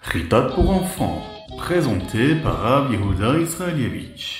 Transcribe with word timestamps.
Ritat 0.00 0.42
pour 0.54 0.70
enfants, 0.70 1.22
présenté 1.58 2.34
par 2.36 2.60
Rav 2.60 2.92
Israelievich. 3.40 4.39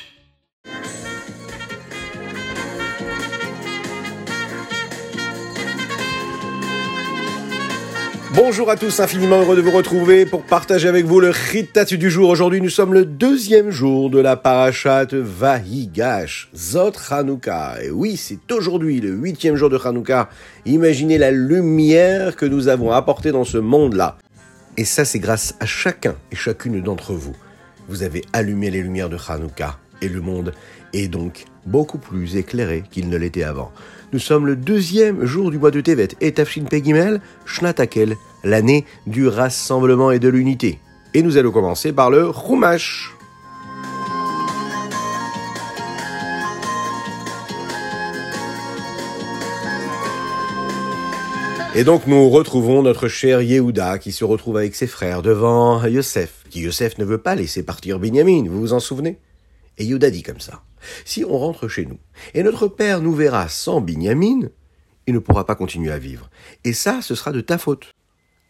Bonjour 8.32 8.70
à 8.70 8.76
tous, 8.76 9.00
infiniment 9.00 9.40
heureux 9.40 9.56
de 9.56 9.60
vous 9.60 9.72
retrouver 9.72 10.24
pour 10.24 10.44
partager 10.44 10.86
avec 10.86 11.04
vous 11.04 11.18
le 11.18 11.30
Ritat 11.30 11.84
du 11.84 12.10
jour. 12.10 12.30
Aujourd'hui, 12.30 12.60
nous 12.60 12.70
sommes 12.70 12.94
le 12.94 13.04
deuxième 13.04 13.70
jour 13.70 14.08
de 14.08 14.20
la 14.20 14.36
parashat 14.36 15.08
Vahigash, 15.10 16.48
Zot 16.54 16.92
Hanouka. 17.10 17.82
Et 17.82 17.90
oui, 17.90 18.16
c'est 18.16 18.52
aujourd'hui 18.52 19.00
le 19.00 19.10
huitième 19.10 19.56
jour 19.56 19.68
de 19.68 19.76
Hanouka. 19.76 20.28
Imaginez 20.64 21.18
la 21.18 21.32
lumière 21.32 22.36
que 22.36 22.46
nous 22.46 22.68
avons 22.68 22.92
apportée 22.92 23.32
dans 23.32 23.44
ce 23.44 23.58
monde-là. 23.58 24.16
Et 24.76 24.84
ça, 24.84 25.04
c'est 25.04 25.18
grâce 25.18 25.56
à 25.58 25.66
chacun 25.66 26.14
et 26.30 26.36
chacune 26.36 26.80
d'entre 26.80 27.14
vous. 27.14 27.34
Vous 27.88 28.04
avez 28.04 28.22
allumé 28.32 28.70
les 28.70 28.82
lumières 28.82 29.08
de 29.08 29.18
Hanouka 29.28 29.76
et 30.02 30.08
le 30.08 30.20
monde 30.20 30.52
est 30.92 31.08
donc 31.08 31.44
beaucoup 31.66 31.98
plus 31.98 32.36
éclairé 32.36 32.84
qu'il 32.90 33.08
ne 33.08 33.16
l'était 33.16 33.44
avant. 33.44 33.72
Nous 34.12 34.18
sommes 34.18 34.46
le 34.46 34.56
deuxième 34.56 35.24
jour 35.24 35.50
du 35.50 35.58
mois 35.58 35.70
de 35.70 35.80
Tevet 35.80 36.08
et 36.20 36.32
Tafshin 36.32 36.64
Pegimel, 36.64 37.20
Shnatakel, 37.46 38.16
l'année 38.44 38.84
du 39.06 39.28
rassemblement 39.28 40.10
et 40.10 40.18
de 40.18 40.28
l'unité. 40.28 40.78
Et 41.14 41.22
nous 41.22 41.36
allons 41.36 41.50
commencer 41.50 41.92
par 41.92 42.10
le 42.10 42.30
Chumash. 42.32 43.14
Et 51.76 51.84
donc 51.84 52.08
nous 52.08 52.28
retrouvons 52.28 52.82
notre 52.82 53.06
cher 53.06 53.42
Yehuda 53.42 54.00
qui 54.00 54.10
se 54.10 54.24
retrouve 54.24 54.56
avec 54.56 54.74
ses 54.74 54.88
frères 54.88 55.22
devant 55.22 55.84
Yosef, 55.86 56.44
qui 56.50 56.62
Yosef 56.62 56.98
ne 56.98 57.04
veut 57.04 57.18
pas 57.22 57.36
laisser 57.36 57.62
partir 57.62 58.00
Binyamin, 58.00 58.44
vous 58.48 58.60
vous 58.60 58.72
en 58.72 58.80
souvenez? 58.80 59.18
Et 59.78 59.84
Yehuda 59.84 60.10
dit 60.10 60.24
comme 60.24 60.40
ça, 60.40 60.62
si 61.04 61.24
on 61.24 61.38
rentre 61.38 61.68
chez 61.68 61.86
nous 61.86 61.98
et 62.34 62.42
notre 62.42 62.66
père 62.66 63.00
nous 63.00 63.14
verra 63.14 63.48
sans 63.48 63.80
Binyamin, 63.80 64.48
il 65.06 65.14
ne 65.14 65.20
pourra 65.20 65.46
pas 65.46 65.54
continuer 65.54 65.92
à 65.92 65.98
vivre. 65.98 66.28
Et 66.64 66.72
ça, 66.72 67.02
ce 67.02 67.14
sera 67.14 67.30
de 67.30 67.40
ta 67.40 67.56
faute. 67.56 67.94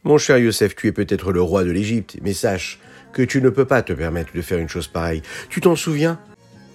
Mon 0.03 0.17
cher 0.17 0.39
Yosef, 0.39 0.75
tu 0.77 0.87
es 0.87 0.93
peut-être 0.93 1.31
le 1.31 1.43
roi 1.43 1.62
de 1.62 1.70
l'Égypte, 1.70 2.17
mais 2.23 2.33
sache 2.33 2.79
que 3.12 3.20
tu 3.20 3.43
ne 3.43 3.51
peux 3.51 3.67
pas 3.67 3.83
te 3.83 3.93
permettre 3.93 4.33
de 4.34 4.41
faire 4.41 4.59
une 4.59 4.69
chose 4.69 4.89
pareille. 4.89 5.20
Tu 5.51 5.61
t'en 5.61 5.77
souviens? 5.77 6.19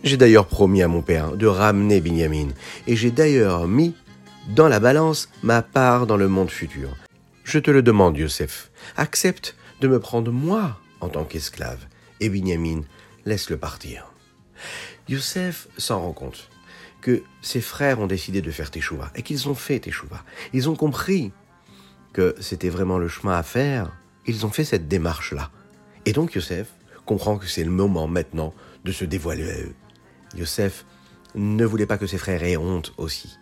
J'ai 0.04 0.16
d'ailleurs 0.16 0.46
promis 0.46 0.84
à 0.84 0.88
mon 0.88 1.02
père 1.02 1.36
de 1.36 1.48
ramener 1.48 2.02
Binyamin, 2.02 2.50
et 2.86 2.96
j'ai 2.96 3.10
d'ailleurs 3.10 3.68
mis 3.68 3.96
dans 4.50 4.68
la 4.68 4.80
balance 4.80 5.30
ma 5.42 5.64
part 5.64 6.06
dans 6.06 6.18
le 6.18 6.28
monde 6.28 6.52
futur. 6.52 6.96
Je 7.44 7.58
te 7.58 7.72
le 7.72 7.82
demande, 7.82 8.16
Yosef, 8.16 8.70
accepte 8.96 9.56
de 9.82 9.88
me 9.88 10.00
prendre 10.00 10.32
moi 10.32 10.80
en 11.02 11.10
tant 11.10 11.24
qu'esclave, 11.24 11.80
et 12.20 12.30
Binyamin, 12.30 12.82
laisse-le 13.26 13.58
partir. 13.58 14.12
Yosef 15.10 15.68
s'en 15.80 16.00
rend 16.00 16.14
compte 16.14 16.52
que 17.02 17.24
ses 17.42 17.62
frères 17.62 18.00
ont 18.00 18.08
décidé 18.08 18.44
de 18.44 18.52
faire 18.52 18.70
Teshuvah 18.70 19.12
et 19.16 19.24
qu'ils 19.24 19.50
ont 19.50 19.56
fait 19.56 19.80
Teshuvah. 19.80 20.24
Ils 20.54 20.70
ont 20.70 20.76
compris 20.76 21.32
que 22.16 22.34
c'était 22.40 22.70
vraiment 22.70 22.98
le 22.98 23.10
chemin 23.10 23.38
à 23.38 23.44
faire. 23.44 23.92
Ils 24.26 24.46
ont 24.46 24.50
fait 24.50 24.64
cette 24.64 24.88
démarche-là. 24.88 25.52
Et 26.06 26.14
donc 26.14 26.34
Yosef 26.34 26.70
comprend 27.06 27.38
que 27.38 27.46
c'est 27.46 27.66
le 27.66 27.72
moment 27.72 28.08
maintenant 28.08 28.54
de 28.86 28.94
se 28.94 29.04
dévoiler 29.04 29.52
à 29.52 29.60
eux. 29.60 29.76
Yosef 30.38 30.86
ne 31.36 31.66
voulait 31.66 31.86
pas 31.86 31.98
que 31.98 32.08
ses 32.08 32.18
frères 32.18 32.42
aient 32.42 32.56
honte 32.56 32.94
aussi. 32.96 33.38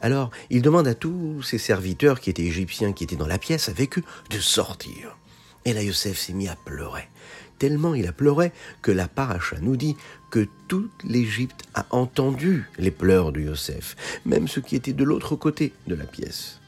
Alors, 0.00 0.30
il 0.48 0.62
demande 0.62 0.88
à 0.88 0.94
tous 0.94 1.42
ses 1.42 1.58
serviteurs 1.58 2.20
qui 2.20 2.30
étaient 2.30 2.44
égyptiens, 2.44 2.94
qui 2.94 3.04
étaient 3.04 3.16
dans 3.16 3.26
la 3.26 3.36
pièce 3.36 3.68
avec 3.68 3.98
eux, 3.98 4.04
de 4.30 4.38
sortir. 4.38 5.18
Et 5.66 5.74
là, 5.74 5.82
Yosef 5.82 6.18
s'est 6.18 6.32
mis 6.32 6.48
à 6.48 6.56
pleurer. 6.56 7.10
Tellement 7.58 7.94
il 7.94 8.06
a 8.06 8.12
pleuré 8.12 8.50
que 8.80 8.92
la 8.92 9.08
paracha 9.08 9.56
nous 9.60 9.76
dit 9.76 9.96
que 10.30 10.48
toute 10.68 11.04
l'Égypte 11.04 11.64
a 11.74 11.84
entendu 11.90 12.64
les 12.78 12.90
pleurs 12.90 13.32
de 13.32 13.42
Yosef, 13.42 13.94
même 14.24 14.48
ceux 14.48 14.62
qui 14.62 14.74
étaient 14.74 14.94
de 14.94 15.04
l'autre 15.04 15.36
côté 15.36 15.74
de 15.86 15.94
la 15.94 16.04
pièce. 16.04 16.60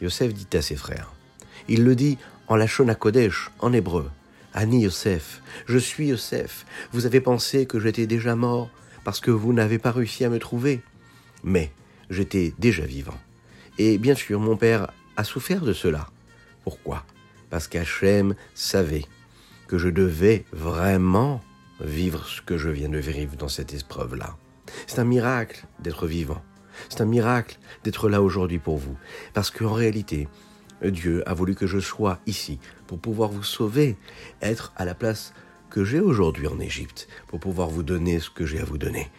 Yosef 0.00 0.32
dit 0.34 0.56
à 0.56 0.62
ses 0.62 0.76
frères. 0.76 1.12
Il 1.68 1.84
le 1.84 1.94
dit 1.94 2.18
en 2.48 2.56
la 2.56 2.66
Shona 2.66 2.94
Kodesh, 2.94 3.50
en 3.60 3.72
hébreu. 3.72 4.10
Ani 4.52 4.82
Yosef, 4.82 5.42
je 5.66 5.78
suis 5.78 6.08
Yosef. 6.08 6.66
Vous 6.92 7.06
avez 7.06 7.20
pensé 7.20 7.66
que 7.66 7.78
j'étais 7.78 8.06
déjà 8.06 8.34
mort 8.34 8.70
parce 9.04 9.20
que 9.20 9.30
vous 9.30 9.52
n'avez 9.52 9.78
pas 9.78 9.92
réussi 9.92 10.24
à 10.24 10.28
me 10.28 10.38
trouver. 10.38 10.82
Mais 11.44 11.72
j'étais 12.10 12.52
déjà 12.58 12.84
vivant. 12.84 13.18
Et 13.78 13.98
bien 13.98 14.14
sûr, 14.14 14.40
mon 14.40 14.56
père 14.56 14.90
a 15.16 15.24
souffert 15.24 15.62
de 15.62 15.72
cela. 15.72 16.08
Pourquoi? 16.64 17.04
Parce 17.48 17.68
qu'Hachem 17.68 18.34
savait 18.54 19.04
que 19.68 19.78
je 19.78 19.88
devais 19.88 20.44
vraiment 20.52 21.40
vivre 21.80 22.26
ce 22.26 22.42
que 22.42 22.58
je 22.58 22.68
viens 22.68 22.88
de 22.88 22.98
vivre 22.98 23.36
dans 23.36 23.48
cette 23.48 23.72
épreuve-là. 23.72 24.36
C'est 24.86 24.98
un 24.98 25.04
miracle 25.04 25.64
d'être 25.78 26.06
vivant. 26.06 26.42
C'est 26.88 27.00
un 27.00 27.06
miracle 27.06 27.58
d'être 27.84 28.08
là 28.08 28.22
aujourd'hui 28.22 28.58
pour 28.58 28.78
vous. 28.78 28.96
Parce 29.34 29.50
qu'en 29.50 29.72
réalité, 29.72 30.28
Dieu 30.82 31.28
a 31.28 31.34
voulu 31.34 31.54
que 31.54 31.66
je 31.66 31.78
sois 31.78 32.18
ici 32.26 32.58
pour 32.86 32.98
pouvoir 32.98 33.30
vous 33.30 33.42
sauver, 33.42 33.96
être 34.40 34.72
à 34.76 34.84
la 34.84 34.94
place 34.94 35.34
que 35.68 35.84
j'ai 35.84 36.00
aujourd'hui 36.00 36.46
en 36.46 36.58
Égypte, 36.58 37.08
pour 37.28 37.38
pouvoir 37.38 37.68
vous 37.68 37.82
donner 37.82 38.18
ce 38.18 38.30
que 38.30 38.46
j'ai 38.46 38.60
à 38.60 38.64
vous 38.64 38.78
donner. 38.78 39.10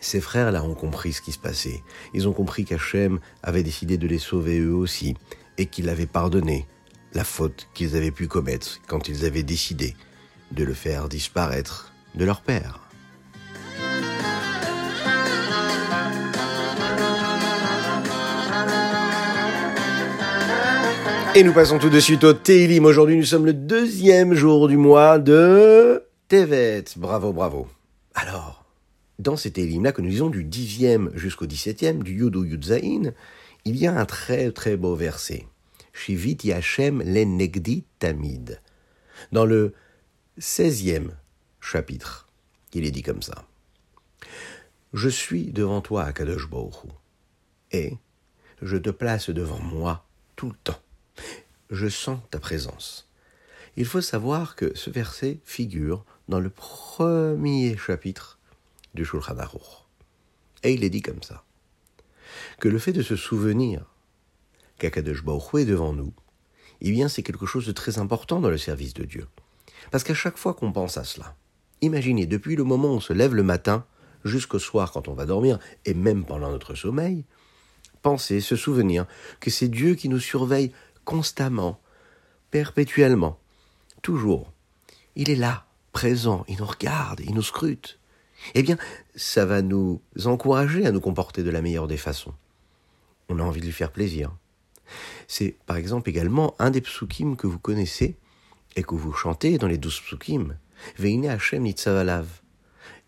Ces 0.00 0.20
frères-là 0.20 0.62
ont 0.62 0.74
compris 0.74 1.12
ce 1.12 1.22
qui 1.22 1.32
se 1.32 1.38
passait. 1.38 1.82
Ils 2.14 2.28
ont 2.28 2.32
compris 2.32 2.64
qu'Hachem 2.64 3.18
avait 3.42 3.64
décidé 3.64 3.98
de 3.98 4.06
les 4.06 4.18
sauver 4.18 4.60
eux 4.60 4.74
aussi, 4.74 5.16
et 5.58 5.66
qu'il 5.66 5.88
avait 5.88 6.06
pardonné 6.06 6.66
la 7.12 7.24
faute 7.24 7.68
qu'ils 7.74 7.96
avaient 7.96 8.10
pu 8.10 8.28
commettre 8.28 8.80
quand 8.86 9.08
ils 9.08 9.24
avaient 9.24 9.42
décidé 9.42 9.96
de 10.52 10.64
le 10.64 10.74
faire 10.74 11.08
disparaître 11.08 11.92
de 12.14 12.24
leur 12.24 12.42
père. 12.42 12.85
Et 21.36 21.42
nous 21.42 21.52
passons 21.52 21.78
tout 21.78 21.90
de 21.90 22.00
suite 22.00 22.24
au 22.24 22.32
Teilim. 22.32 22.86
Aujourd'hui, 22.86 23.14
nous 23.14 23.26
sommes 23.26 23.44
le 23.44 23.52
deuxième 23.52 24.32
jour 24.32 24.68
du 24.68 24.78
mois 24.78 25.18
de 25.18 26.02
Tevet. 26.28 26.84
Bravo, 26.96 27.34
bravo. 27.34 27.68
Alors, 28.14 28.64
dans 29.18 29.36
ces 29.36 29.50
Teilim-là 29.50 29.92
que 29.92 30.00
nous 30.00 30.08
lisons 30.08 30.30
du 30.30 30.46
10e 30.46 31.14
jusqu'au 31.14 31.44
17e, 31.44 32.02
du 32.02 32.14
Yudu 32.14 32.48
Yudzaïn, 32.48 33.12
il 33.66 33.76
y 33.76 33.86
a 33.86 33.92
un 33.94 34.06
très 34.06 34.50
très 34.50 34.78
beau 34.78 34.94
verset. 34.94 35.46
Shivit 35.92 36.38
Yachem 36.44 37.02
Lenegdi 37.02 37.84
Tamid. 37.98 38.62
Dans 39.30 39.44
le 39.44 39.74
16e 40.40 41.10
chapitre, 41.60 42.28
il 42.72 42.86
est 42.86 42.90
dit 42.90 43.02
comme 43.02 43.20
ça. 43.20 43.44
Je 44.94 45.10
suis 45.10 45.52
devant 45.52 45.82
toi, 45.82 46.04
Akadosh 46.04 46.48
Baruch 46.48 46.76
et 47.72 47.92
je 48.62 48.78
te 48.78 48.88
place 48.88 49.28
devant 49.28 49.60
moi 49.60 50.06
tout 50.34 50.48
le 50.48 50.56
temps 50.64 50.80
je 51.70 51.88
sens 51.88 52.20
ta 52.30 52.38
présence. 52.38 53.08
Il 53.76 53.84
faut 53.84 54.00
savoir 54.00 54.56
que 54.56 54.76
ce 54.76 54.90
verset 54.90 55.38
figure 55.44 56.04
dans 56.28 56.40
le 56.40 56.50
premier 56.50 57.76
chapitre 57.76 58.38
du 58.94 59.04
Shulchan 59.04 59.38
Aruch. 59.38 59.86
Et 60.62 60.72
il 60.72 60.84
est 60.84 60.90
dit 60.90 61.02
comme 61.02 61.22
ça. 61.22 61.44
Que 62.58 62.68
le 62.68 62.78
fait 62.78 62.92
de 62.92 63.02
se 63.02 63.16
souvenir 63.16 63.84
qu'Akadosh 64.78 65.24
Baruch 65.24 65.62
est 65.62 65.64
devant 65.64 65.92
nous, 65.92 66.12
eh 66.80 66.90
bien 66.90 67.08
c'est 67.08 67.22
quelque 67.22 67.46
chose 67.46 67.66
de 67.66 67.72
très 67.72 67.98
important 67.98 68.40
dans 68.40 68.50
le 68.50 68.58
service 68.58 68.94
de 68.94 69.04
Dieu. 69.04 69.26
Parce 69.90 70.04
qu'à 70.04 70.14
chaque 70.14 70.38
fois 70.38 70.54
qu'on 70.54 70.72
pense 70.72 70.96
à 70.96 71.04
cela, 71.04 71.36
imaginez, 71.80 72.26
depuis 72.26 72.56
le 72.56 72.64
moment 72.64 72.88
où 72.88 72.96
on 72.96 73.00
se 73.00 73.12
lève 73.12 73.34
le 73.34 73.42
matin 73.42 73.84
jusqu'au 74.24 74.58
soir 74.58 74.92
quand 74.92 75.08
on 75.08 75.14
va 75.14 75.26
dormir, 75.26 75.58
et 75.84 75.94
même 75.94 76.24
pendant 76.24 76.50
notre 76.50 76.74
sommeil, 76.74 77.24
pensez, 78.02 78.40
se 78.40 78.56
souvenir 78.56 79.06
que 79.40 79.50
c'est 79.50 79.68
Dieu 79.68 79.94
qui 79.94 80.08
nous 80.08 80.20
surveille 80.20 80.72
constamment, 81.06 81.80
perpétuellement, 82.50 83.38
toujours. 84.02 84.52
Il 85.14 85.30
est 85.30 85.36
là, 85.36 85.64
présent, 85.92 86.44
il 86.48 86.58
nous 86.58 86.66
regarde, 86.66 87.20
il 87.20 87.34
nous 87.34 87.42
scrute. 87.42 87.98
Eh 88.54 88.62
bien, 88.62 88.76
ça 89.14 89.46
va 89.46 89.62
nous 89.62 90.02
encourager 90.26 90.84
à 90.84 90.92
nous 90.92 91.00
comporter 91.00 91.42
de 91.42 91.48
la 91.48 91.62
meilleure 91.62 91.86
des 91.86 91.96
façons. 91.96 92.34
On 93.30 93.38
a 93.38 93.42
envie 93.42 93.60
de 93.60 93.66
lui 93.66 93.72
faire 93.72 93.92
plaisir. 93.92 94.30
C'est 95.26 95.56
par 95.64 95.76
exemple 95.76 96.10
également 96.10 96.54
un 96.58 96.70
des 96.70 96.82
psukim 96.82 97.36
que 97.36 97.46
vous 97.46 97.58
connaissez 97.58 98.16
et 98.76 98.82
que 98.82 98.94
vous 98.94 99.12
chantez 99.12 99.56
dans 99.56 99.68
les 99.68 99.78
douze 99.78 100.00
psukim. 100.00 100.58
Veine 100.98 101.26
Hashem 101.26 101.62
nitzavalav. 101.62 102.26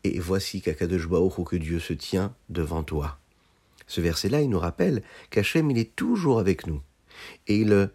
Et 0.04 0.18
voici 0.20 0.62
qu'Akadosh 0.62 1.08
que 1.08 1.56
Dieu 1.56 1.80
se 1.80 1.92
tient 1.92 2.34
devant 2.48 2.84
toi. 2.84 3.18
Ce 3.86 4.00
verset-là, 4.00 4.40
il 4.40 4.50
nous 4.50 4.58
rappelle 4.58 5.02
qu'Hachem, 5.30 5.70
il 5.70 5.78
est 5.78 5.94
toujours 5.96 6.38
avec 6.38 6.66
nous 6.66 6.80
et 7.46 7.58
il 7.60 7.90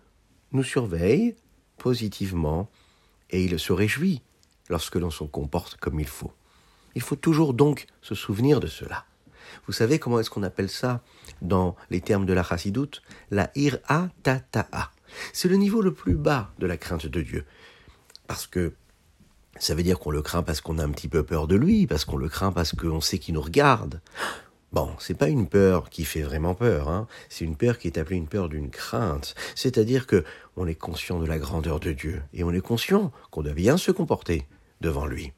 nous 0.51 0.63
surveille 0.63 1.35
positivement 1.77 2.69
et 3.29 3.43
il 3.43 3.59
se 3.59 3.73
réjouit 3.73 4.21
lorsque 4.69 4.95
l'on 4.95 5.09
se 5.09 5.23
comporte 5.23 5.75
comme 5.77 5.99
il 5.99 6.07
faut. 6.07 6.31
Il 6.95 7.01
faut 7.01 7.15
toujours 7.15 7.53
donc 7.53 7.87
se 8.01 8.15
souvenir 8.15 8.59
de 8.59 8.67
cela. 8.67 9.05
Vous 9.67 9.73
savez 9.73 9.99
comment 9.99 10.19
est-ce 10.19 10.29
qu'on 10.29 10.43
appelle 10.43 10.69
ça 10.69 11.01
dans 11.41 11.75
les 11.89 12.01
termes 12.01 12.25
de 12.25 12.33
la 12.33 12.43
chassidoute? 12.43 13.01
La 13.31 13.51
ira 13.55 14.09
tata'a. 14.23 14.91
C'est 15.31 15.47
le 15.47 15.57
niveau 15.57 15.81
le 15.81 15.93
plus 15.93 16.15
bas 16.15 16.51
de 16.59 16.67
la 16.67 16.77
crainte 16.77 17.05
de 17.05 17.21
Dieu. 17.21 17.45
Parce 18.27 18.47
que 18.47 18.73
ça 19.59 19.75
veut 19.75 19.83
dire 19.83 19.99
qu'on 19.99 20.11
le 20.11 20.21
craint 20.21 20.43
parce 20.43 20.61
qu'on 20.61 20.79
a 20.79 20.83
un 20.83 20.89
petit 20.89 21.07
peu 21.07 21.23
peur 21.23 21.47
de 21.47 21.55
lui, 21.55 21.87
parce 21.87 22.05
qu'on 22.05 22.17
le 22.17 22.29
craint 22.29 22.51
parce 22.51 22.73
qu'on 22.73 23.01
sait 23.01 23.19
qu'il 23.19 23.35
nous 23.35 23.41
regarde. 23.41 24.01
Bon, 24.73 24.89
c'est 24.97 25.13
pas 25.13 25.29
une 25.29 25.47
peur 25.47 25.91
qui 25.91 26.03
fait 26.03 26.23
vraiment 26.23 26.55
peur, 26.55 26.89
hein. 26.89 27.07
C'est 27.29 27.45
une 27.45 27.55
peur 27.55 27.77
qui 27.77 27.85
est 27.85 27.99
appelée 27.99 28.17
une 28.17 28.27
peur 28.27 28.49
d'une 28.49 28.71
crainte. 28.71 29.35
C'est-à-dire 29.53 30.07
que 30.07 30.23
on 30.57 30.65
est 30.65 30.73
conscient 30.73 31.19
de 31.19 31.27
la 31.27 31.37
grandeur 31.37 31.79
de 31.79 31.91
Dieu 31.91 32.23
et 32.33 32.43
on 32.43 32.51
est 32.51 32.59
conscient 32.59 33.11
qu'on 33.29 33.43
doit 33.43 33.53
bien 33.53 33.77
se 33.77 33.91
comporter 33.91 34.47
devant 34.81 35.05
lui. 35.05 35.31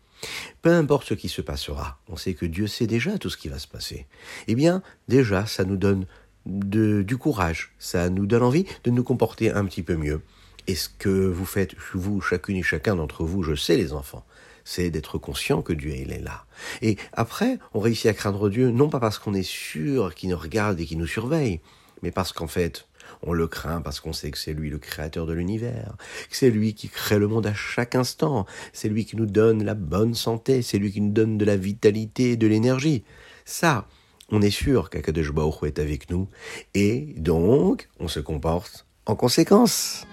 Peu 0.61 0.71
importe 0.71 1.09
ce 1.09 1.13
qui 1.13 1.27
se 1.27 1.41
passera, 1.41 1.99
on 2.07 2.15
sait 2.15 2.33
que 2.33 2.45
Dieu 2.45 2.67
sait 2.67 2.87
déjà 2.87 3.17
tout 3.17 3.29
ce 3.29 3.35
qui 3.35 3.49
va 3.49 3.59
se 3.59 3.67
passer. 3.67 4.07
Eh 4.47 4.55
bien, 4.55 4.81
déjà, 5.09 5.45
ça 5.45 5.65
nous 5.65 5.77
donne 5.77 6.05
du 6.45 7.17
courage, 7.17 7.73
ça 7.77 8.09
nous 8.09 8.27
donne 8.27 8.43
envie 8.43 8.65
de 8.85 8.91
nous 8.91 9.03
comporter 9.03 9.51
un 9.51 9.65
petit 9.65 9.83
peu 9.83 9.97
mieux. 9.97 10.21
Et 10.67 10.75
ce 10.75 10.87
que 10.87 11.09
vous 11.09 11.45
faites, 11.45 11.75
vous, 11.93 12.21
chacune 12.21 12.55
et 12.55 12.63
chacun 12.63 12.95
d'entre 12.95 13.25
vous, 13.25 13.43
je 13.43 13.53
sais 13.53 13.75
les 13.75 13.91
enfants, 13.91 14.25
c'est 14.65 14.89
d'être 14.89 15.17
conscient 15.17 15.61
que 15.61 15.71
Dieu 15.71 15.91
est 15.91 16.21
là. 16.21 16.45
Et 16.81 16.97
après, 17.13 17.59
on 17.73 17.79
réussit 17.79 18.07
à 18.07 18.13
craindre 18.13 18.49
Dieu, 18.49 18.71
non 18.71 18.89
pas 18.89 18.99
parce 18.99 19.19
qu'on 19.19 19.33
est 19.33 19.47
sûr 19.47 20.13
qu'il 20.13 20.31
nous 20.31 20.37
regarde 20.37 20.79
et 20.81 20.85
qu'il 20.85 20.97
nous 20.97 21.07
surveille, 21.07 21.61
mais 22.01 22.11
parce 22.11 22.33
qu'en 22.33 22.47
fait, 22.47 22.87
on 23.23 23.33
le 23.33 23.47
craint 23.47 23.81
parce 23.81 23.99
qu'on 23.99 24.13
sait 24.13 24.31
que 24.31 24.37
c'est 24.37 24.53
lui 24.53 24.69
le 24.69 24.79
créateur 24.79 25.25
de 25.25 25.33
l'univers, 25.33 25.95
que 26.29 26.35
c'est 26.35 26.49
lui 26.49 26.73
qui 26.73 26.89
crée 26.89 27.19
le 27.19 27.27
monde 27.27 27.47
à 27.47 27.53
chaque 27.53 27.95
instant, 27.95 28.45
c'est 28.73 28.89
lui 28.89 29.05
qui 29.05 29.15
nous 29.15 29.27
donne 29.27 29.63
la 29.63 29.75
bonne 29.75 30.15
santé, 30.15 30.61
c'est 30.61 30.79
lui 30.79 30.91
qui 30.91 31.01
nous 31.01 31.13
donne 31.13 31.37
de 31.37 31.45
la 31.45 31.55
vitalité 31.55 32.31
et 32.31 32.37
de 32.37 32.47
l'énergie. 32.47 33.03
Ça, 33.45 33.87
on 34.29 34.41
est 34.41 34.51
sûr 34.51 34.89
qu'Akadosh 34.89 35.31
est 35.63 35.79
avec 35.79 36.09
nous, 36.09 36.27
et 36.73 37.13
donc 37.17 37.89
on 37.99 38.07
se 38.07 38.19
comporte 38.19 38.87
en 39.05 39.15
conséquence. 39.15 40.07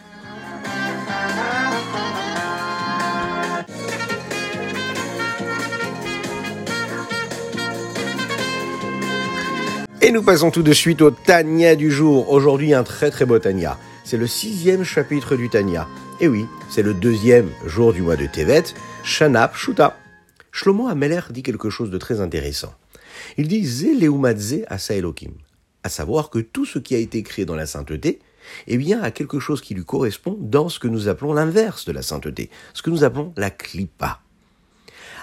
Et 10.13 10.15
nous 10.15 10.23
passons 10.23 10.51
tout 10.51 10.63
de 10.63 10.75
suite 10.75 11.01
au 11.01 11.11
Tania 11.11 11.75
du 11.75 11.91
jour. 11.91 12.31
Aujourd'hui, 12.31 12.75
un 12.75 12.85
très 12.85 13.11
très 13.11 13.25
beau 13.25 13.39
Tania. 13.39 13.79
C'est 14.05 14.19
le 14.19 14.27
sixième 14.27 14.85
chapitre 14.85 15.37
du 15.37 15.49
Tania. 15.49 15.89
Et 16.21 16.29
oui, 16.29 16.45
c'est 16.69 16.83
le 16.83 16.93
deuxième 16.93 17.49
jour 17.65 17.95
du 17.95 18.03
mois 18.03 18.17
de 18.17 18.27
Tevet, 18.27 18.65
Shanap 19.05 19.57
Shuta. 19.57 19.97
Shlomo 20.51 20.87
Ameler 20.89 21.23
dit 21.31 21.43
quelque 21.43 21.71
chose 21.71 21.91
de 21.91 21.97
très 21.97 22.21
intéressant. 22.21 22.75
Il 23.39 23.49
dit 23.49 23.65
Zeleumadze 23.65 24.67
Asa 24.67 24.93
Elohim, 24.93 25.33
à 25.83 25.89
savoir 25.89 26.29
que 26.29 26.41
tout 26.41 26.67
ce 26.67 26.79
qui 26.79 26.95
a 26.95 26.99
été 26.99 27.23
créé 27.23 27.47
dans 27.47 27.57
la 27.57 27.65
sainteté, 27.65 28.19
eh 28.67 28.77
bien, 28.77 29.01
a 29.01 29.13
quelque 29.13 29.41
chose 29.41 29.63
qui 29.63 29.73
lui 29.73 29.87
correspond 29.87 30.37
dans 30.39 30.69
ce 30.69 30.79
que 30.79 30.89
nous 30.89 31.09
appelons 31.09 31.33
l'inverse 31.33 31.87
de 31.87 31.93
la 31.93 32.03
sainteté, 32.03 32.51
ce 32.75 32.83
que 32.83 32.91
nous 32.91 33.03
appelons 33.03 33.33
la 33.39 33.49
klipa 33.49 34.22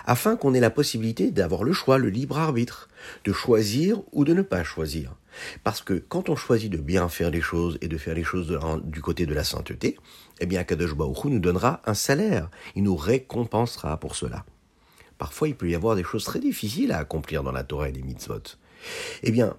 afin 0.06 0.36
qu'on 0.36 0.54
ait 0.54 0.60
la 0.60 0.70
possibilité 0.70 1.32
d'avoir 1.32 1.64
le 1.64 1.74
choix, 1.74 1.98
le 1.98 2.10
libre 2.10 2.38
arbitre, 2.38 2.90
de 3.26 3.34
choisir 3.34 4.02
ou 4.12 4.26
de 4.26 4.34
ne 4.34 4.42
pas 4.42 4.64
choisir. 4.64 5.16
Parce 5.64 5.82
que 5.82 5.94
quand 5.94 6.30
on 6.30 6.36
choisit 6.36 6.72
de 6.72 6.78
bien 6.78 7.08
faire 7.10 7.30
les 7.30 7.42
choses 7.42 7.78
et 7.82 7.88
de 7.88 7.98
faire 7.98 8.16
les 8.16 8.24
choses 8.24 8.60
du 8.84 9.02
côté 9.02 9.26
de 9.26 9.34
la 9.34 9.44
sainteté, 9.44 9.98
eh 10.40 10.46
bien 10.46 10.64
Kadosh 10.64 10.96
Baruch 10.96 11.26
nous 11.26 11.40
donnera 11.40 11.82
un 11.86 11.94
salaire, 11.94 12.50
il 12.76 12.84
nous 12.84 12.96
récompensera 12.96 14.00
pour 14.00 14.16
cela. 14.16 14.46
Parfois, 15.18 15.50
il 15.50 15.56
peut 15.56 15.70
y 15.70 15.76
avoir 15.76 15.96
des 15.96 16.04
choses 16.04 16.24
très 16.24 16.40
difficiles 16.40 16.92
à 16.92 17.00
accomplir 17.00 17.44
dans 17.44 17.52
la 17.52 17.64
Torah 17.64 17.90
et 17.90 17.92
les 17.92 18.02
mitzvot. 18.02 18.42
Eh 19.24 19.32
bien, 19.32 19.56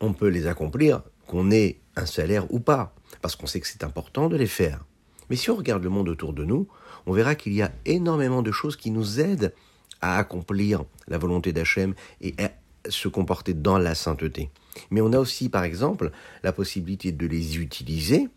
on 0.00 0.14
peut 0.14 0.28
les 0.28 0.46
accomplir 0.46 1.02
qu'on 1.26 1.50
ait 1.50 1.78
un 1.96 2.06
salaire 2.06 2.52
ou 2.52 2.58
pas, 2.58 2.94
parce 3.20 3.36
qu'on 3.36 3.46
sait 3.46 3.60
que 3.60 3.66
c'est 3.66 3.84
important 3.84 4.28
de 4.28 4.36
les 4.36 4.46
faire. 4.46 4.84
Mais 5.30 5.36
si 5.36 5.50
on 5.50 5.56
regarde 5.56 5.82
le 5.82 5.90
monde 5.90 6.08
autour 6.08 6.32
de 6.32 6.44
nous, 6.44 6.68
on 7.06 7.12
verra 7.12 7.34
qu'il 7.34 7.52
y 7.52 7.62
a 7.62 7.70
énormément 7.84 8.42
de 8.42 8.50
choses 8.50 8.76
qui 8.76 8.90
nous 8.90 9.20
aident 9.20 9.52
à 10.00 10.18
accomplir 10.18 10.84
la 11.08 11.18
volonté 11.18 11.52
d'Hachem 11.52 11.94
et 12.20 12.34
à 12.38 12.50
se 12.90 13.08
comporter 13.08 13.54
dans 13.54 13.78
la 13.78 13.94
sainteté. 13.94 14.50
Mais 14.90 15.00
on 15.00 15.12
a 15.12 15.18
aussi, 15.18 15.48
par 15.48 15.64
exemple, 15.64 16.10
la 16.42 16.52
possibilité 16.52 17.12
de 17.12 17.26
les 17.26 17.58
utiliser 17.58 18.28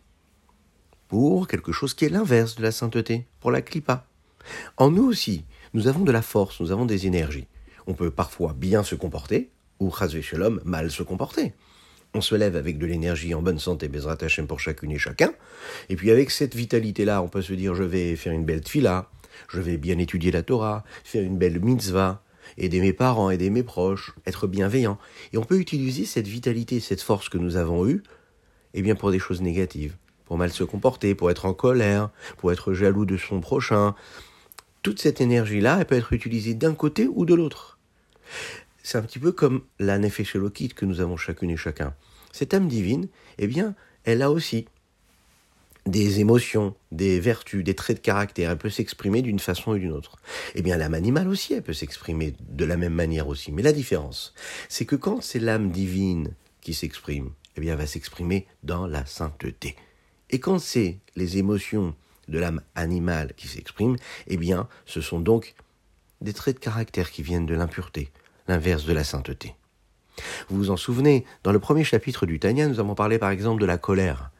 pour 1.08 1.48
quelque 1.48 1.72
chose 1.72 1.94
qui 1.94 2.04
est 2.04 2.10
l'inverse 2.10 2.56
de 2.56 2.62
la 2.62 2.72
sainteté, 2.72 3.26
pour 3.40 3.50
la 3.50 3.62
clipa. 3.62 4.06
En 4.76 4.90
nous 4.90 5.04
aussi, 5.04 5.44
nous 5.74 5.88
avons 5.88 6.04
de 6.04 6.12
la 6.12 6.22
force, 6.22 6.60
nous 6.60 6.70
avons 6.70 6.86
des 6.86 7.06
énergies. 7.06 7.46
On 7.86 7.94
peut 7.94 8.10
parfois 8.10 8.54
bien 8.54 8.82
se 8.82 8.94
comporter, 8.94 9.50
ou 9.80 9.92
shalom, 9.92 10.60
mal 10.64 10.90
se 10.90 11.02
comporter. 11.02 11.52
On 12.14 12.20
se 12.20 12.34
lève 12.34 12.56
avec 12.56 12.78
de 12.78 12.86
l'énergie 12.86 13.34
en 13.34 13.42
bonne 13.42 13.58
santé, 13.58 13.88
Bezrat 13.88 14.16
Hachem 14.20 14.46
pour 14.46 14.60
chacune 14.60 14.90
et 14.90 14.98
chacun. 14.98 15.32
Et 15.88 15.96
puis 15.96 16.10
avec 16.10 16.30
cette 16.30 16.54
vitalité-là, 16.54 17.22
on 17.22 17.28
peut 17.28 17.42
se 17.42 17.52
dire, 17.52 17.74
je 17.74 17.82
vais 17.82 18.16
faire 18.16 18.32
une 18.32 18.44
belle 18.44 18.62
tfila, 18.62 19.10
je 19.48 19.60
vais 19.60 19.76
bien 19.76 19.98
étudier 19.98 20.30
la 20.30 20.42
Torah, 20.42 20.84
faire 21.04 21.22
une 21.22 21.38
belle 21.38 21.60
mitzvah, 21.60 22.22
aider 22.56 22.80
mes 22.80 22.92
parents, 22.92 23.30
aider 23.30 23.50
mes 23.50 23.62
proches, 23.62 24.14
être 24.26 24.46
bienveillant. 24.46 24.98
Et 25.32 25.38
on 25.38 25.44
peut 25.44 25.58
utiliser 25.58 26.04
cette 26.04 26.26
vitalité, 26.26 26.80
cette 26.80 27.02
force 27.02 27.28
que 27.28 27.38
nous 27.38 27.56
avons 27.56 27.86
eue, 27.86 28.02
eh 28.74 28.82
bien 28.82 28.94
pour 28.94 29.10
des 29.10 29.18
choses 29.18 29.42
négatives, 29.42 29.96
pour 30.24 30.38
mal 30.38 30.52
se 30.52 30.64
comporter, 30.64 31.14
pour 31.14 31.30
être 31.30 31.46
en 31.46 31.54
colère, 31.54 32.10
pour 32.36 32.52
être 32.52 32.72
jaloux 32.72 33.04
de 33.04 33.16
son 33.16 33.40
prochain. 33.40 33.94
Toute 34.82 35.00
cette 35.00 35.20
énergie-là, 35.20 35.78
elle 35.80 35.86
peut 35.86 35.96
être 35.96 36.12
utilisée 36.12 36.54
d'un 36.54 36.74
côté 36.74 37.06
ou 37.06 37.24
de 37.24 37.34
l'autre. 37.34 37.78
C'est 38.82 38.98
un 38.98 39.02
petit 39.02 39.18
peu 39.18 39.32
comme 39.32 39.62
la 39.78 39.98
Nefesh 39.98 40.32
que 40.32 40.84
nous 40.84 41.00
avons 41.00 41.16
chacune 41.16 41.50
et 41.50 41.56
chacun. 41.56 41.94
Cette 42.32 42.54
âme 42.54 42.68
divine, 42.68 43.08
eh 43.38 43.46
bien, 43.46 43.74
elle 44.04 44.22
a 44.22 44.30
aussi 44.30 44.66
des 45.90 46.20
émotions, 46.20 46.74
des 46.92 47.18
vertus, 47.18 47.64
des 47.64 47.74
traits 47.74 47.98
de 47.98 48.02
caractère. 48.02 48.50
Elle 48.50 48.58
peut 48.58 48.70
s'exprimer 48.70 49.22
d'une 49.22 49.38
façon 49.38 49.72
ou 49.72 49.78
d'une 49.78 49.92
autre. 49.92 50.16
Eh 50.54 50.62
bien, 50.62 50.76
l'âme 50.76 50.94
animale 50.94 51.28
aussi, 51.28 51.54
elle 51.54 51.62
peut 51.62 51.72
s'exprimer 51.72 52.34
de 52.48 52.64
la 52.64 52.76
même 52.76 52.94
manière 52.94 53.28
aussi. 53.28 53.52
Mais 53.52 53.62
la 53.62 53.72
différence, 53.72 54.34
c'est 54.68 54.84
que 54.84 54.96
quand 54.96 55.22
c'est 55.22 55.38
l'âme 55.38 55.70
divine 55.70 56.34
qui 56.60 56.74
s'exprime, 56.74 57.30
eh 57.56 57.60
bien, 57.60 57.72
elle 57.72 57.78
va 57.78 57.86
s'exprimer 57.86 58.46
dans 58.62 58.86
la 58.86 59.06
sainteté. 59.06 59.76
Et 60.30 60.40
quand 60.40 60.58
c'est 60.58 60.98
les 61.16 61.38
émotions 61.38 61.94
de 62.28 62.38
l'âme 62.38 62.60
animale 62.74 63.32
qui 63.36 63.48
s'expriment, 63.48 63.96
eh 64.26 64.36
bien, 64.36 64.68
ce 64.84 65.00
sont 65.00 65.20
donc 65.20 65.54
des 66.20 66.34
traits 66.34 66.56
de 66.56 66.60
caractère 66.60 67.10
qui 67.10 67.22
viennent 67.22 67.46
de 67.46 67.54
l'impureté, 67.54 68.10
l'inverse 68.46 68.84
de 68.84 68.92
la 68.92 69.04
sainteté. 69.04 69.54
Vous 70.48 70.56
vous 70.56 70.70
en 70.70 70.76
souvenez, 70.76 71.24
dans 71.44 71.52
le 71.52 71.60
premier 71.60 71.84
chapitre 71.84 72.26
du 72.26 72.38
Tanya, 72.38 72.68
nous 72.68 72.80
avons 72.80 72.94
parlé 72.94 73.18
par 73.18 73.30
exemple 73.30 73.60
de 73.60 73.66
la 73.66 73.78
colère. 73.78 74.30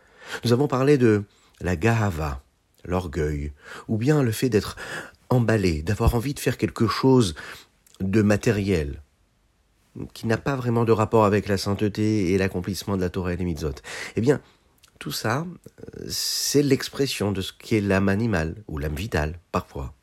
Nous 0.44 0.52
avons 0.52 0.68
parlé 0.68 0.98
de 0.98 1.24
la 1.60 1.76
gahava, 1.76 2.42
l'orgueil, 2.84 3.52
ou 3.88 3.96
bien 3.96 4.22
le 4.22 4.32
fait 4.32 4.48
d'être 4.48 4.76
emballé, 5.30 5.82
d'avoir 5.82 6.14
envie 6.14 6.34
de 6.34 6.40
faire 6.40 6.56
quelque 6.56 6.86
chose 6.86 7.34
de 8.00 8.22
matériel, 8.22 9.02
qui 10.14 10.26
n'a 10.26 10.36
pas 10.36 10.56
vraiment 10.56 10.84
de 10.84 10.92
rapport 10.92 11.24
avec 11.24 11.48
la 11.48 11.58
sainteté 11.58 12.32
et 12.32 12.38
l'accomplissement 12.38 12.96
de 12.96 13.02
la 13.02 13.10
Torah 13.10 13.32
et 13.32 13.36
des 13.36 13.44
mitzvot. 13.44 13.74
Eh 14.16 14.20
bien, 14.20 14.40
tout 14.98 15.12
ça, 15.12 15.46
c'est 16.08 16.62
l'expression 16.62 17.32
de 17.32 17.40
ce 17.40 17.52
qu'est 17.52 17.80
l'âme 17.80 18.08
animale, 18.08 18.56
ou 18.68 18.78
l'âme 18.78 18.94
vitale, 18.94 19.38
parfois. 19.52 19.94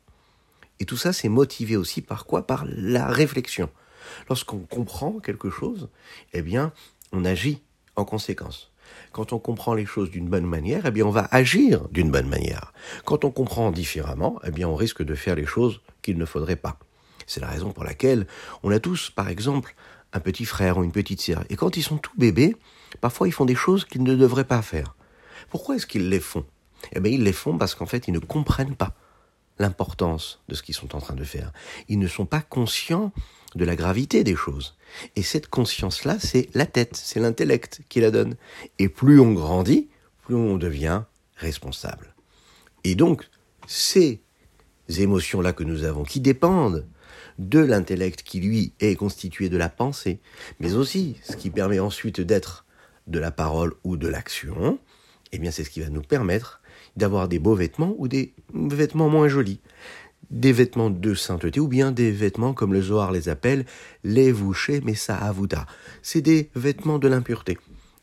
Et 0.80 0.84
tout 0.84 0.96
ça, 0.96 1.12
c'est 1.12 1.28
motivé 1.28 1.76
aussi 1.76 2.02
par 2.02 2.26
quoi 2.26 2.46
Par 2.46 2.64
la 2.66 3.06
réflexion. 3.06 3.70
Lorsqu'on 4.28 4.58
comprend 4.58 5.18
quelque 5.18 5.50
chose, 5.50 5.88
eh 6.32 6.42
bien, 6.42 6.72
on 7.12 7.24
agit 7.24 7.62
en 7.96 8.04
conséquence. 8.04 8.70
Quand 9.12 9.32
on 9.32 9.38
comprend 9.38 9.74
les 9.74 9.86
choses 9.86 10.10
d'une 10.10 10.28
bonne 10.28 10.46
manière, 10.46 10.86
eh 10.86 10.90
bien, 10.90 11.06
on 11.06 11.10
va 11.10 11.28
agir 11.30 11.88
d'une 11.88 12.10
bonne 12.10 12.28
manière. 12.28 12.72
Quand 13.04 13.24
on 13.24 13.30
comprend 13.30 13.70
différemment, 13.70 14.38
eh 14.44 14.50
bien, 14.50 14.68
on 14.68 14.74
risque 14.74 15.02
de 15.02 15.14
faire 15.14 15.34
les 15.34 15.46
choses 15.46 15.80
qu'il 16.02 16.18
ne 16.18 16.24
faudrait 16.24 16.56
pas. 16.56 16.78
C'est 17.26 17.40
la 17.40 17.48
raison 17.48 17.72
pour 17.72 17.84
laquelle 17.84 18.26
on 18.62 18.70
a 18.70 18.78
tous, 18.78 19.10
par 19.10 19.28
exemple, 19.28 19.74
un 20.12 20.20
petit 20.20 20.44
frère 20.44 20.78
ou 20.78 20.84
une 20.84 20.92
petite 20.92 21.20
sœur. 21.20 21.44
Et 21.50 21.56
quand 21.56 21.76
ils 21.76 21.82
sont 21.82 21.98
tout 21.98 22.12
bébés, 22.16 22.56
parfois 23.00 23.28
ils 23.28 23.32
font 23.32 23.44
des 23.44 23.54
choses 23.54 23.84
qu'ils 23.84 24.02
ne 24.02 24.14
devraient 24.14 24.44
pas 24.44 24.62
faire. 24.62 24.94
Pourquoi 25.50 25.76
est-ce 25.76 25.86
qu'ils 25.86 26.08
les 26.08 26.20
font? 26.20 26.44
Eh 26.92 27.00
bien, 27.00 27.12
ils 27.12 27.22
les 27.22 27.32
font 27.32 27.58
parce 27.58 27.74
qu'en 27.74 27.86
fait, 27.86 28.08
ils 28.08 28.12
ne 28.12 28.18
comprennent 28.18 28.76
pas 28.76 28.94
l'importance 29.58 30.42
de 30.48 30.54
ce 30.54 30.62
qu'ils 30.62 30.74
sont 30.74 30.94
en 30.94 31.00
train 31.00 31.14
de 31.14 31.24
faire. 31.24 31.52
Ils 31.88 31.98
ne 31.98 32.08
sont 32.08 32.26
pas 32.26 32.40
conscients 32.40 33.12
de 33.56 33.64
la 33.64 33.74
gravité 33.74 34.22
des 34.22 34.36
choses. 34.36 34.76
Et 35.16 35.22
cette 35.22 35.48
conscience-là, 35.48 36.18
c'est 36.20 36.48
la 36.54 36.66
tête, 36.66 36.94
c'est 36.94 37.20
l'intellect 37.20 37.80
qui 37.88 38.00
la 38.00 38.10
donne. 38.10 38.36
Et 38.78 38.88
plus 38.88 39.18
on 39.18 39.32
grandit, 39.32 39.88
plus 40.22 40.34
on 40.34 40.58
devient 40.58 41.02
responsable. 41.36 42.14
Et 42.84 42.94
donc, 42.94 43.28
ces 43.66 44.20
émotions-là 44.88 45.52
que 45.52 45.64
nous 45.64 45.84
avons, 45.84 46.04
qui 46.04 46.20
dépendent 46.20 46.86
de 47.38 47.58
l'intellect 47.58 48.22
qui, 48.22 48.40
lui, 48.40 48.72
est 48.80 48.94
constitué 48.94 49.48
de 49.48 49.56
la 49.56 49.68
pensée, 49.68 50.20
mais 50.60 50.74
aussi 50.74 51.16
ce 51.22 51.36
qui 51.36 51.50
permet 51.50 51.80
ensuite 51.80 52.20
d'être 52.20 52.64
de 53.06 53.18
la 53.18 53.30
parole 53.30 53.74
ou 53.84 53.96
de 53.96 54.08
l'action, 54.08 54.78
eh 55.32 55.38
bien 55.38 55.50
c'est 55.50 55.64
ce 55.64 55.70
qui 55.70 55.80
va 55.80 55.90
nous 55.90 56.02
permettre 56.02 56.60
d'avoir 56.96 57.28
des 57.28 57.38
beaux 57.38 57.54
vêtements 57.54 57.94
ou 57.98 58.08
des 58.08 58.32
vêtements 58.52 59.08
moins 59.08 59.28
jolis, 59.28 59.60
des 60.30 60.52
vêtements 60.52 60.90
de 60.90 61.14
sainteté 61.14 61.60
ou 61.60 61.68
bien 61.68 61.92
des 61.92 62.10
vêtements 62.10 62.52
comme 62.52 62.72
le 62.72 62.82
Zohar 62.82 63.12
les 63.12 63.28
appelle, 63.28 63.64
les 64.04 64.32
vouchés 64.32 64.80
messa 64.80 65.16
avuda. 65.16 65.66
C'est 66.02 66.22
des 66.22 66.50
vêtements 66.54 66.98
de 66.98 67.08
l'impureté. 67.08 67.58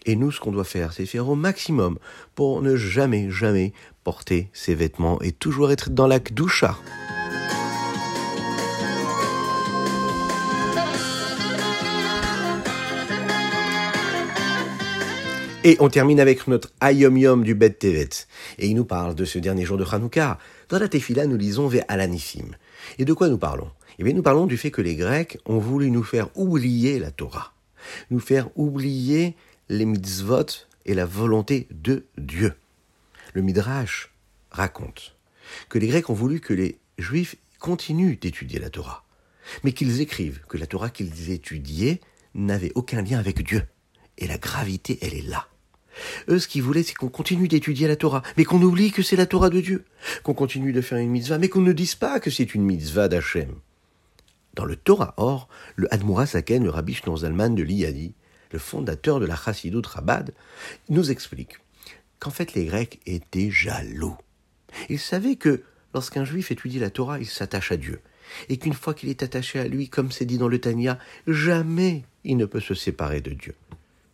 Et 0.06 0.16
nous, 0.16 0.32
ce 0.32 0.40
qu'on 0.40 0.52
doit 0.52 0.64
faire, 0.64 0.92
c'est 0.94 1.06
faire 1.06 1.30
au 1.30 1.36
maximum 1.36 1.98
pour 2.36 2.62
ne 2.62 2.76
jamais, 2.76 3.30
jamais 3.30 3.74
porter 4.04 4.50
ces 4.52 4.76
vêtements 4.76 5.22
et 5.22 5.32
toujours 5.32 5.72
être 5.72 5.90
dans 5.90 6.08
la 6.08 6.20
kdusha. 6.20 6.78
Et 15.66 15.78
on 15.80 15.88
termine 15.88 16.20
avec 16.20 16.46
notre 16.48 16.72
Ayom 16.82 17.18
Yom 17.18 17.44
du 17.44 17.56
Bet 17.56 17.70
Tevet. 17.70 18.10
Et 18.60 18.68
il 18.68 18.76
nous 18.76 18.84
parle 18.84 19.16
de 19.16 19.24
ce 19.24 19.40
dernier 19.40 19.64
jour 19.64 19.78
de 19.78 19.86
Hanouka. 19.90 20.38
Dans 20.70 20.80
la 20.80 20.88
Tefila, 20.88 21.28
nous 21.28 21.38
lisons 21.38 21.68
Ve 21.68 21.82
Alanifim. 21.88 22.56
Et 22.98 23.06
de 23.06 23.14
quoi 23.14 23.30
nous 23.30 23.38
parlons? 23.38 23.72
Eh 24.00 24.04
bien, 24.04 24.14
nous 24.14 24.24
parlons 24.24 24.48
du 24.48 24.58
fait 24.58 24.72
que 24.72 24.82
les 24.82 24.96
Grecs 24.96 25.38
ont 25.46 25.60
voulu 25.60 25.92
nous 25.92 26.04
faire 26.04 26.30
oublier 26.36 27.00
la 27.00 27.12
Torah. 27.12 27.54
Nous 28.12 28.20
faire 28.20 28.50
oublier 28.56 29.36
les 29.70 29.86
mitzvot 29.86 30.46
et 30.86 30.94
la 30.94 31.06
volonté 31.06 31.68
de 31.72 32.06
Dieu. 32.18 32.54
Le 33.34 33.42
Midrash 33.42 34.12
raconte 34.52 35.16
que 35.70 35.80
les 35.80 35.88
Grecs 35.88 36.10
ont 36.10 36.14
voulu 36.14 36.40
que 36.40 36.54
les 36.54 36.78
Juifs 36.98 37.36
continuent 37.60 38.18
d'étudier 38.20 38.60
la 38.60 38.70
Torah, 38.70 39.04
mais 39.64 39.74
qu'ils 39.74 40.02
écrivent 40.02 40.42
que 40.48 40.58
la 40.58 40.68
Torah 40.68 40.90
qu'ils 40.90 41.32
étudiaient 41.32 42.00
n'avait 42.36 42.72
aucun 42.76 43.02
lien 43.02 43.20
avec 43.20 43.44
Dieu. 43.44 43.64
Et 44.18 44.28
la 44.28 44.38
gravité, 44.38 45.00
elle 45.02 45.14
est 45.14 45.28
là. 45.28 45.48
Eux, 46.30 46.40
ce 46.40 46.48
qu'ils 46.48 46.64
voulaient, 46.64 46.84
c'est 46.84 46.94
qu'on 46.94 47.10
continue 47.10 47.48
d'étudier 47.48 47.88
la 47.88 47.96
Torah, 47.96 48.24
mais 48.38 48.46
qu'on 48.46 48.62
oublie 48.62 48.92
que 48.92 49.02
c'est 49.04 49.16
la 49.16 49.26
Torah 49.26 49.50
de 49.50 49.62
Dieu. 49.62 49.86
Qu'on 50.24 50.34
continue 50.34 50.74
de 50.74 50.82
faire 50.82 50.98
une 50.98 51.12
mitzvah, 51.12 51.38
mais 51.38 51.50
qu'on 51.50 51.62
ne 51.62 51.74
dise 51.74 51.96
pas 51.96 52.20
que 52.20 52.30
c'est 52.30 52.56
une 52.56 52.64
mitzvah 52.64 53.08
d'Hachem. 53.08 53.56
Dans 54.54 54.66
le 54.66 54.76
Torah, 54.76 55.14
or, 55.18 55.48
le 55.76 55.92
Admura 55.94 56.26
Saken, 56.26 56.64
le 56.64 56.70
Rabbi 56.70 56.98
Zalman 57.18 57.56
de 57.56 57.64
l'Iyadi, 57.64 58.14
le 58.52 58.60
fondateur 58.60 59.20
de 59.20 59.26
la 59.26 59.36
Chassidut 59.36 59.86
Rabad, 59.86 60.32
nous 60.90 61.12
explique 61.12 61.58
qu'en 62.20 62.30
fait 62.30 62.54
les 62.54 62.66
Grecs 62.66 63.00
étaient 63.06 63.50
jaloux. 63.50 64.16
Ils 64.90 65.00
savaient 65.00 65.36
que 65.36 65.64
lorsqu'un 65.94 66.24
juif 66.24 66.52
étudie 66.52 66.80
la 66.80 66.90
Torah, 66.90 67.20
il 67.20 67.26
s'attache 67.26 67.72
à 67.72 67.78
Dieu. 67.78 68.00
Et 68.48 68.58
qu'une 68.58 68.74
fois 68.74 68.94
qu'il 68.94 69.10
est 69.10 69.24
attaché 69.24 69.60
à 69.60 69.68
lui, 69.68 69.90
comme 69.90 70.12
c'est 70.12 70.26
dit 70.26 70.38
dans 70.38 70.48
le 70.48 70.60
Tanya, 70.60 70.98
jamais 71.28 72.04
il 72.24 72.38
ne 72.38 72.46
peut 72.46 72.62
se 72.62 72.74
séparer 72.74 73.22
de 73.22 73.32
Dieu. 73.32 73.56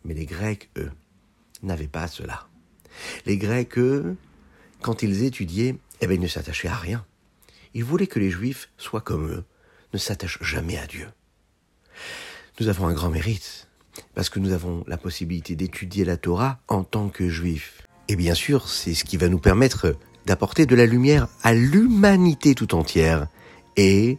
Mais 0.04 0.14
les 0.14 0.26
Grecs, 0.26 0.68
eux, 0.78 0.90
n'avaient 1.62 1.86
pas 1.86 2.08
cela. 2.08 2.46
Les 3.26 3.36
Grecs, 3.36 3.78
eux, 3.78 4.16
quand 4.80 5.02
ils 5.02 5.24
étudiaient, 5.24 5.76
eh 6.00 6.06
bien, 6.06 6.16
ils 6.16 6.22
ne 6.22 6.28
s'attachaient 6.28 6.68
à 6.68 6.76
rien. 6.76 7.04
Ils 7.74 7.84
voulaient 7.84 8.06
que 8.06 8.18
les 8.18 8.30
Juifs 8.30 8.70
soient 8.78 9.00
comme 9.00 9.30
eux, 9.30 9.44
ne 9.92 9.98
s'attachent 9.98 10.42
jamais 10.42 10.78
à 10.78 10.86
Dieu. 10.86 11.08
Nous 12.58 12.68
avons 12.68 12.86
un 12.86 12.92
grand 12.92 13.10
mérite, 13.10 13.68
parce 14.14 14.28
que 14.28 14.38
nous 14.38 14.52
avons 14.52 14.84
la 14.86 14.96
possibilité 14.96 15.56
d'étudier 15.56 16.04
la 16.04 16.16
Torah 16.16 16.60
en 16.68 16.84
tant 16.84 17.08
que 17.08 17.28
Juifs. 17.28 17.86
Et 18.08 18.16
bien 18.16 18.34
sûr, 18.34 18.68
c'est 18.68 18.94
ce 18.94 19.04
qui 19.04 19.16
va 19.16 19.28
nous 19.28 19.38
permettre 19.38 19.96
d'apporter 20.26 20.66
de 20.66 20.74
la 20.74 20.86
lumière 20.86 21.28
à 21.42 21.54
l'humanité 21.54 22.54
tout 22.54 22.74
entière 22.74 23.28
et 23.76 24.18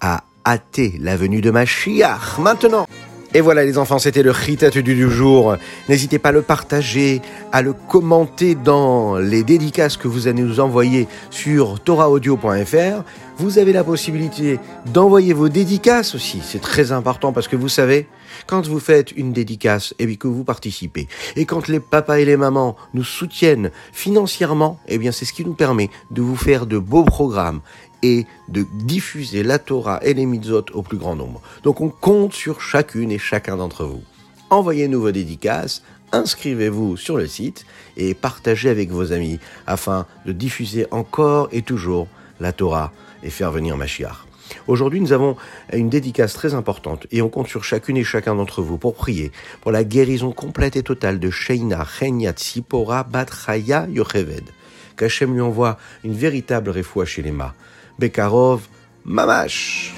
à 0.00 0.24
hâter 0.44 0.96
la 0.98 1.16
venue 1.16 1.40
de 1.40 1.50
Mashiach 1.50 2.38
maintenant. 2.38 2.86
Et 3.34 3.42
voilà 3.42 3.62
les 3.62 3.76
enfants, 3.76 3.98
c'était 3.98 4.22
le 4.22 4.30
Ritat 4.30 4.70
du 4.70 5.10
jour. 5.10 5.54
N'hésitez 5.90 6.18
pas 6.18 6.30
à 6.30 6.32
le 6.32 6.40
partager, 6.40 7.20
à 7.52 7.60
le 7.60 7.74
commenter 7.74 8.54
dans 8.54 9.18
les 9.18 9.42
dédicaces 9.42 9.98
que 9.98 10.08
vous 10.08 10.28
allez 10.28 10.42
nous 10.42 10.60
envoyer 10.60 11.06
sur 11.30 11.78
toraaudio.fr. 11.78 13.02
Vous 13.36 13.58
avez 13.58 13.74
la 13.74 13.84
possibilité 13.84 14.58
d'envoyer 14.86 15.34
vos 15.34 15.50
dédicaces 15.50 16.14
aussi. 16.14 16.40
C'est 16.42 16.60
très 16.62 16.90
important 16.90 17.34
parce 17.34 17.48
que 17.48 17.56
vous 17.56 17.68
savez, 17.68 18.06
quand 18.46 18.66
vous 18.66 18.80
faites 18.80 19.12
une 19.12 19.32
dédicace 19.32 19.94
et 19.98 20.16
que 20.16 20.26
vous 20.26 20.42
participez, 20.42 21.06
et 21.36 21.44
quand 21.44 21.68
les 21.68 21.80
papas 21.80 22.18
et 22.18 22.24
les 22.24 22.38
mamans 22.38 22.76
nous 22.94 23.04
soutiennent 23.04 23.70
financièrement, 23.92 24.80
eh 24.88 24.96
bien 24.96 25.12
c'est 25.12 25.26
ce 25.26 25.34
qui 25.34 25.44
nous 25.44 25.52
permet 25.52 25.90
de 26.10 26.22
vous 26.22 26.34
faire 26.34 26.66
de 26.66 26.78
beaux 26.78 27.04
programmes 27.04 27.60
et 28.02 28.26
de 28.48 28.64
diffuser 28.84 29.42
la 29.42 29.58
Torah 29.58 30.00
et 30.02 30.14
les 30.14 30.26
mitzvot 30.26 30.64
au 30.72 30.82
plus 30.82 30.98
grand 30.98 31.16
nombre. 31.16 31.42
Donc 31.62 31.80
on 31.80 31.88
compte 31.88 32.32
sur 32.32 32.60
chacune 32.60 33.10
et 33.10 33.18
chacun 33.18 33.56
d'entre 33.56 33.84
vous. 33.84 34.02
Envoyez-nous 34.50 35.00
vos 35.00 35.10
dédicaces, 35.10 35.82
inscrivez-vous 36.12 36.96
sur 36.96 37.16
le 37.16 37.26
site 37.26 37.66
et 37.96 38.14
partagez 38.14 38.70
avec 38.70 38.90
vos 38.90 39.12
amis 39.12 39.38
afin 39.66 40.06
de 40.26 40.32
diffuser 40.32 40.86
encore 40.90 41.48
et 41.52 41.62
toujours 41.62 42.08
la 42.40 42.52
Torah 42.52 42.92
et 43.22 43.30
faire 43.30 43.50
venir 43.50 43.76
Mashiach. 43.76 44.28
Aujourd'hui, 44.66 45.00
nous 45.00 45.12
avons 45.12 45.36
une 45.72 45.90
dédicace 45.90 46.32
très 46.32 46.54
importante 46.54 47.06
et 47.10 47.20
on 47.22 47.28
compte 47.28 47.48
sur 47.48 47.64
chacune 47.64 47.96
et 47.96 48.04
chacun 48.04 48.34
d'entre 48.34 48.62
vous 48.62 48.78
pour 48.78 48.94
prier 48.94 49.32
pour 49.60 49.72
la 49.72 49.84
guérison 49.84 50.32
complète 50.32 50.76
et 50.76 50.82
totale 50.82 51.18
de 51.18 51.30
Sheina 51.30 51.84
Chenyat 51.84 52.34
Sipora 52.36 53.04
Batraya 53.04 53.86
Yocheved. 53.90 54.48
Qu'Hachem 54.96 55.34
lui 55.34 55.40
envoie 55.40 55.78
une 56.04 56.14
véritable 56.14 56.70
réfoua 56.70 57.04
chez 57.04 57.22
les 57.22 57.30
mâts. 57.30 57.54
Bekarov 57.98 58.70
Mamash. 59.04 59.90